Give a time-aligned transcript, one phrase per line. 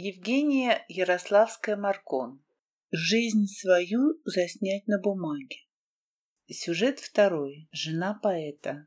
[0.00, 2.40] Евгения Ярославская-Маркон.
[2.92, 5.56] Жизнь свою заснять на бумаге.
[6.48, 7.68] Сюжет второй.
[7.72, 8.86] Жена поэта.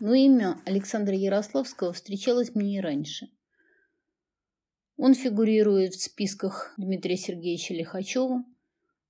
[0.00, 3.28] Но имя Александра Ярославского встречалось мне и раньше.
[4.96, 8.44] Он фигурирует в списках Дмитрия Сергеевича Лихачева.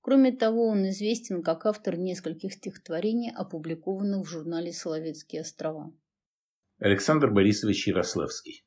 [0.01, 5.91] Кроме того, он известен как автор нескольких стихотворений, опубликованных в журнале «Соловецкие острова».
[6.79, 8.63] Александр Борисович Ярославский.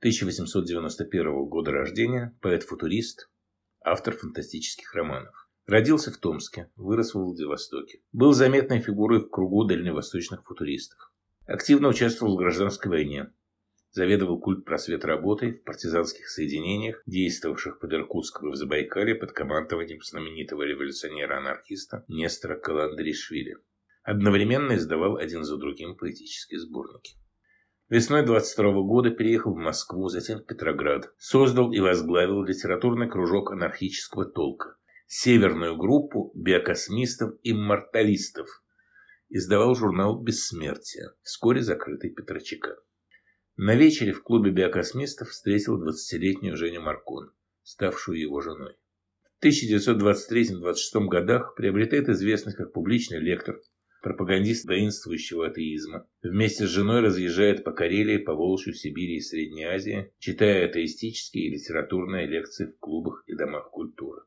[0.00, 3.30] 1891 года рождения, поэт-футурист,
[3.82, 5.48] автор фантастических романов.
[5.64, 8.02] Родился в Томске, вырос в Владивостоке.
[8.12, 11.10] Был заметной фигурой в кругу дальневосточных футуристов.
[11.46, 13.32] Активно участвовал в гражданской войне.
[13.92, 20.02] Заведовал культ просвет работой в партизанских соединениях, действовавших под Иркутском и в Забайкале под командованием
[20.02, 23.56] знаменитого революционера-анархиста Нестора Каландришвили.
[24.02, 27.16] Одновременно издавал один за другим поэтические сборники.
[27.88, 31.12] Весной 22 года переехал в Москву, затем в Петроград.
[31.18, 34.76] Создал и возглавил литературный кружок анархического толка.
[35.06, 38.48] Северную группу биокосмистов-имморталистов–
[39.34, 42.76] издавал журнал «Бессмертие», вскоре закрытый Петрочека.
[43.56, 47.32] На вечере в клубе биокосмистов встретил 20-летнюю Женю Маркон,
[47.62, 48.76] ставшую его женой.
[49.22, 53.60] В 1923-26 годах приобретает известность как публичный лектор,
[54.04, 56.06] пропагандист воинствующего атеизма.
[56.22, 61.50] Вместе с женой разъезжает по Карелии, по Волжью, Сибири и Средней Азии, читая атеистические и
[61.54, 64.20] литературные лекции в клубах и домах культуры.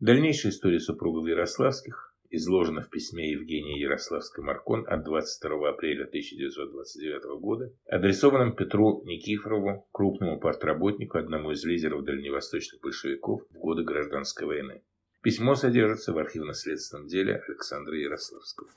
[0.00, 8.54] Дальнейшая история супругов Ярославских изложено в письме Евгении Ярославской-Маркон от 22 апреля 1929 года, адресованном
[8.54, 14.82] Петру Никифорову, крупному партработнику, одному из лидеров дальневосточных большевиков в годы Гражданской войны.
[15.22, 18.70] Письмо содержится в архивно-следственном деле Александра Ярославского.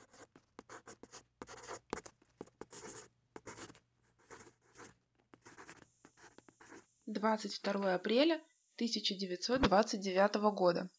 [7.06, 8.42] Двадцать второе апреля
[8.76, 10.90] 1929 года.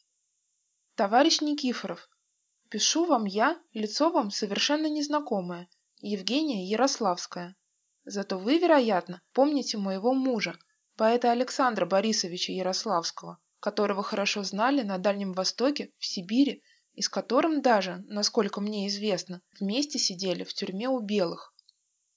[0.94, 2.08] Товарищ Никифоров,
[2.72, 5.68] Пишу вам я, лицо вам совершенно незнакомое,
[6.00, 7.54] Евгения Ярославская.
[8.04, 10.56] Зато вы, вероятно, помните моего мужа,
[10.96, 16.64] поэта Александра Борисовича Ярославского, которого хорошо знали на Дальнем Востоке, в Сибири,
[16.94, 21.54] и с которым даже, насколько мне известно, вместе сидели в тюрьме у белых.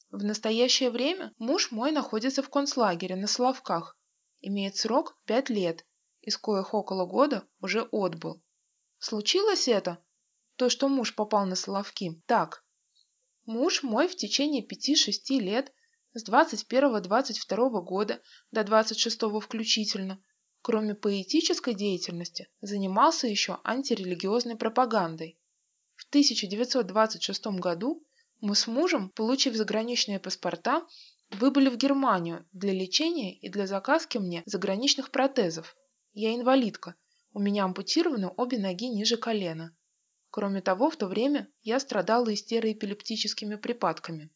[0.09, 3.95] В настоящее время муж мой находится в концлагере на Соловках,
[4.41, 5.85] имеет срок пять лет,
[6.21, 8.41] из коих около года уже отбыл.
[8.97, 9.99] Случилось это
[10.55, 12.19] то, что муж попал на Соловки.
[12.25, 12.65] Так,
[13.45, 15.71] муж мой в течение пяти-шести лет,
[16.15, 18.19] с 21-22 года
[18.49, 20.19] до 26 включительно,
[20.65, 25.37] кроме поэтической деятельности, занимался еще антирелигиозной пропагандой.
[25.95, 28.03] В 1926 году
[28.41, 30.83] мы с мужем, получив заграничные паспорта,
[31.29, 35.75] выбыли в Германию для лечения и для заказки мне заграничных протезов.
[36.13, 36.95] Я инвалидка,
[37.33, 39.77] у меня ампутированы обе ноги ниже колена.
[40.31, 44.31] Кроме того, в то время я страдала истероэпилептическими припадками.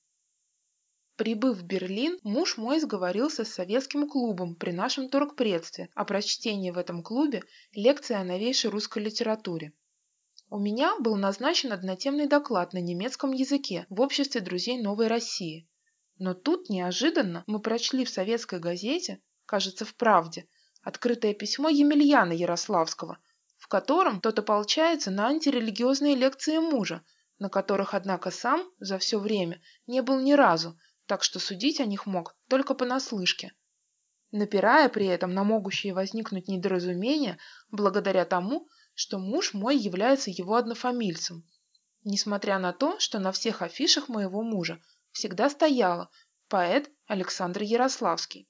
[1.20, 6.78] Прибыв в Берлин, муж мой сговорился с советским клубом при нашем торгпредстве о прочтении в
[6.78, 7.44] этом клубе
[7.74, 9.74] лекции о новейшей русской литературе.
[10.50, 15.68] У меня был назначен однотемный доклад на немецком языке в обществе друзей Новой России.
[16.20, 20.48] Но тут неожиданно мы прочли в советской газете, кажется, в «Правде»,
[20.84, 23.18] открытое письмо Емельяна Ярославского–
[23.58, 27.04] в котором тот ополчается на антирелигиозные лекции мужа,
[27.40, 31.86] на которых, однако, сам за все время не был ни разу, так что судить о
[31.86, 33.52] них мог только понаслышке.
[34.32, 37.40] Напирая при этом на могущие возникнуть недоразумения
[37.72, 41.50] благодаря тому, что муж мой является его однофамильцем,
[42.04, 44.80] несмотря на то, что на всех афишах моего мужа
[45.12, 46.12] всегда стояло
[46.48, 48.48] поэт Александр Ярославский.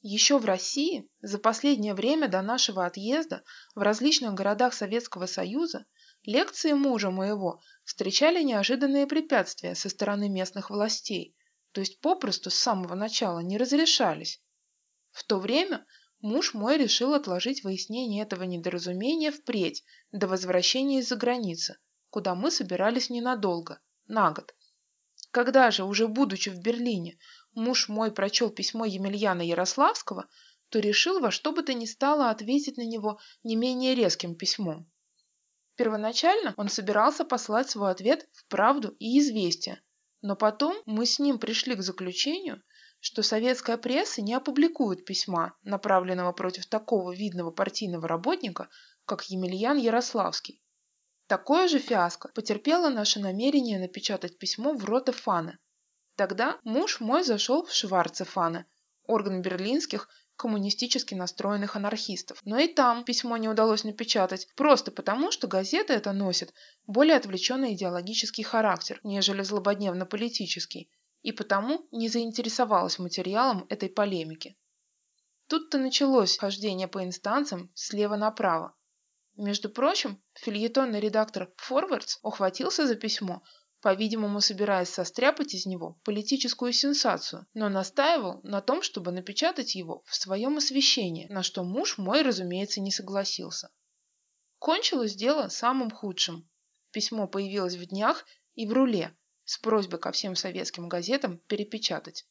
[0.00, 3.44] Еще в России за последнее время до нашего отъезда
[3.74, 5.84] в различных городах Советского Союза
[6.26, 11.36] лекции мужа моего встречали неожиданные препятствия со стороны местных властей,
[11.72, 14.42] то есть попросту с самого начала не разрешались.
[15.10, 15.84] В то время
[16.20, 21.78] муж мой решил отложить выяснение этого недоразумения впредь до возвращения из-за границы,
[22.10, 24.54] куда мы собирались ненадолго, на год.
[25.30, 27.18] Когда же, уже будучи в Берлине,
[27.54, 30.28] муж мой прочел письмо Емельяна Ярославского,
[30.68, 34.90] то решил во что бы то ни стало ответить на него не менее резким письмом.
[35.76, 39.82] Первоначально он собирался послать свой ответ в «Правду» и «Известие»,
[40.22, 42.62] но потом мы с ним пришли к заключению,
[43.00, 48.70] что советская пресса не опубликует письма, направленного против такого видного партийного работника,
[49.04, 50.62] как Емельян Ярославский.
[51.26, 55.58] Такое же фиаско потерпело наше намерение напечатать письмо в роте Фана.
[56.16, 58.66] Тогда муж мой зашел в Шварце Фана,
[59.02, 62.40] орган берлинских коммунистически настроенных анархистов.
[62.44, 66.52] Но и там письмо не удалось напечатать, просто потому, что газета это носит
[66.86, 70.90] более отвлеченный идеологический характер, нежели злободневно-политический,
[71.22, 74.56] и потому не заинтересовалась материалом этой полемики.
[75.48, 78.74] Тут-то началось хождение по инстанциям слева направо.
[79.36, 83.42] Между прочим, фильетонный редактор Форвардс ухватился за письмо,
[83.84, 90.14] по-видимому, собираясь состряпать из него политическую сенсацию, но настаивал на том, чтобы напечатать его в
[90.14, 93.70] своем освещении, на что муж мой, разумеется, не согласился.
[94.58, 96.48] Кончилось дело самым худшим.
[96.92, 99.14] Письмо появилось в днях и в руле
[99.44, 102.24] с просьбой ко всем советским газетам перепечатать.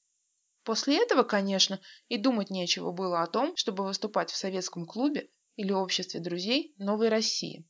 [0.63, 5.71] После этого, конечно, и думать нечего было о том, чтобы выступать в советском клубе или
[5.71, 7.63] обществе друзей Новой России.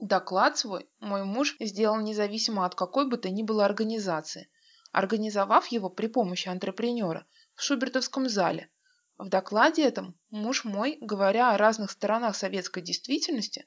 [0.00, 4.48] Доклад свой мой муж сделал независимо от какой бы то ни было организации,
[4.92, 8.70] организовав его при помощи антрепренера в Шубертовском зале.
[9.18, 13.66] В докладе этом муж мой, говоря о разных сторонах советской действительности,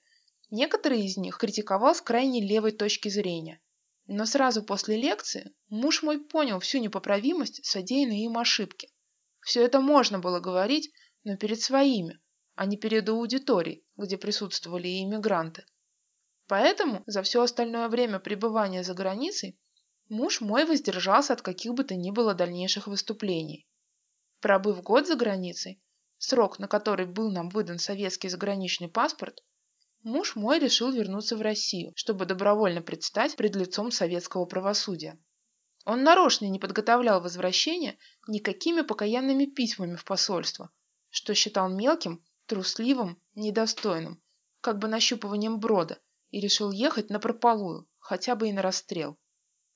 [0.50, 3.62] некоторые из них критиковал с крайне левой точки зрения.
[4.08, 8.90] Но сразу после лекции муж мой понял всю непоправимость содеянной им ошибки.
[9.42, 10.92] Все это можно было говорить,
[11.24, 12.20] но перед своими,
[12.56, 15.64] а не перед аудиторией, где присутствовали и иммигранты.
[16.48, 19.58] Поэтому за все остальное время пребывания за границей
[20.10, 23.66] муж мой воздержался от каких бы то ни было дальнейших выступлений.
[24.42, 25.82] Пробыв год за границей,
[26.18, 29.42] срок, на который был нам выдан советский заграничный паспорт,
[30.02, 35.18] муж мой решил вернуться в Россию, чтобы добровольно предстать пред лицом советского правосудия.
[35.86, 37.98] Он нарочно не подготовлял возвращение
[38.28, 40.72] никакими покаянными письмами в посольство,
[41.10, 44.22] что считал мелким, трусливым, недостойным,
[44.62, 46.00] как бы нащупыванием брода,
[46.34, 49.20] и решил ехать на прополую, хотя бы и на расстрел.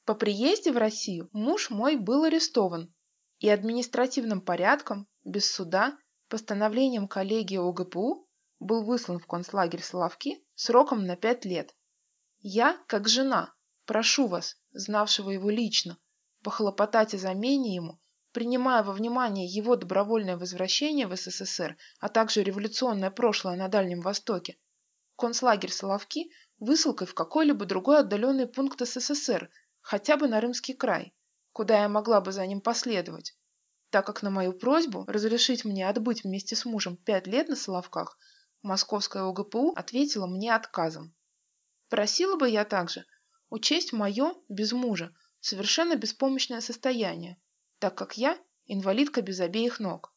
[0.06, 2.92] По приезде в Россию муж мой был арестован
[3.38, 5.96] и административным порядком, без суда,
[6.30, 8.28] постановлением коллегии ОГПУ
[8.60, 11.76] был выслан в концлагерь Соловки сроком на пять лет.
[12.40, 13.54] Я, как жена,
[13.86, 16.00] прошу вас, знавшего его лично,
[16.42, 18.00] похлопотать о замене ему,
[18.32, 24.58] принимая во внимание его добровольное возвращение в СССР, а также революционное прошлое на Дальнем Востоке.
[25.18, 29.50] Концлагерь Соловки высылкой в какой-либо другой отдаленный пункт СССР,
[29.82, 31.14] хотя бы на Рымский край,
[31.52, 33.38] куда я могла бы за ним последовать,
[33.90, 38.18] так как на мою просьбу разрешить мне отбыть вместе с мужем пять лет на Соловках,
[38.64, 41.16] Московская ОГПУ ответила мне отказом.
[41.90, 43.06] Просила бы я также
[43.50, 47.40] учесть мое, без мужа, совершенно беспомощное состояние,
[47.80, 50.14] так как я инвалидка без обеих ног.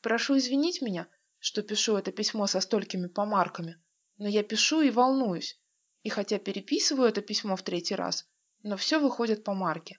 [0.00, 1.06] Прошу извинить меня,
[1.38, 3.82] что пишу это письмо со столькими помарками,
[4.16, 5.60] но я пишу и волнуюсь,
[6.02, 8.26] и хотя переписываю это письмо в третий раз,
[8.62, 9.98] но все выходит по марке.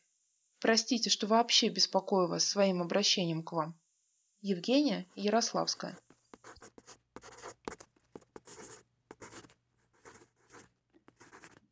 [0.59, 3.77] Простите, что вообще беспокою вас своим обращением к вам.
[4.41, 5.97] Евгения Ярославская.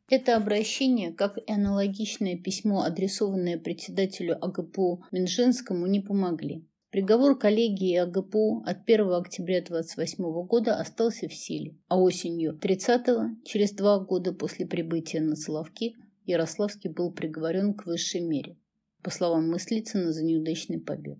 [0.08, 6.66] Это обращение, как и аналогичное письмо, адресованное председателю АГПУ Минжинскому, не помогли.
[6.92, 13.72] Приговор коллегии АГПУ от 1 октября 1928 года остался в силе, а осенью 30-го, через
[13.72, 15.96] два года после прибытия на Соловки,
[16.26, 18.58] Ярославский был приговорен к высшей мере,
[19.02, 21.16] по словам Мыслицына, за неудачный побег.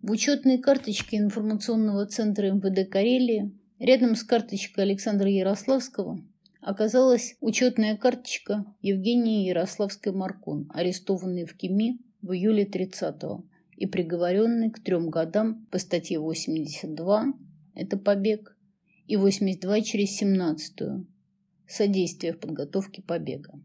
[0.00, 6.20] В учетной карточке информационного центра МВД Карелии рядом с карточкой Александра Ярославского
[6.60, 13.44] оказалась учетная карточка Евгении Ярославской-Маркон, арестованной в Кими в июле 30-го
[13.82, 17.34] и приговоренный к трем годам по статье 82–
[17.74, 18.56] это побег,
[19.08, 21.04] и 82 через 17–
[21.66, 23.60] содействие в подготовке побега.